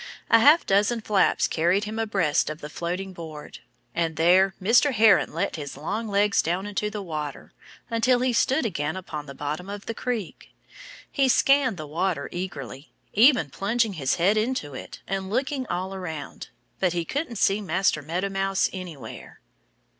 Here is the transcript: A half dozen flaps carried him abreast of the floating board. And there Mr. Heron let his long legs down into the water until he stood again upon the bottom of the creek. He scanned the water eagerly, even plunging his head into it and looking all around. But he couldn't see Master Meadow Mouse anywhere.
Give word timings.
A 0.31 0.39
half 0.39 0.65
dozen 0.65 0.99
flaps 1.01 1.47
carried 1.47 1.83
him 1.83 1.99
abreast 1.99 2.49
of 2.49 2.59
the 2.59 2.71
floating 2.71 3.13
board. 3.13 3.59
And 3.93 4.15
there 4.15 4.55
Mr. 4.59 4.93
Heron 4.93 5.31
let 5.31 5.57
his 5.57 5.77
long 5.77 6.07
legs 6.07 6.41
down 6.41 6.65
into 6.65 6.89
the 6.89 7.03
water 7.03 7.53
until 7.87 8.21
he 8.21 8.33
stood 8.33 8.65
again 8.65 8.95
upon 8.95 9.27
the 9.27 9.35
bottom 9.35 9.69
of 9.69 9.85
the 9.85 9.93
creek. 9.93 10.55
He 11.11 11.29
scanned 11.29 11.77
the 11.77 11.85
water 11.85 12.29
eagerly, 12.31 12.91
even 13.13 13.51
plunging 13.51 13.93
his 13.93 14.15
head 14.15 14.37
into 14.37 14.73
it 14.73 15.01
and 15.07 15.29
looking 15.29 15.67
all 15.67 15.93
around. 15.93 16.49
But 16.79 16.93
he 16.93 17.05
couldn't 17.05 17.35
see 17.35 17.61
Master 17.61 18.01
Meadow 18.01 18.29
Mouse 18.29 18.71
anywhere. 18.73 19.39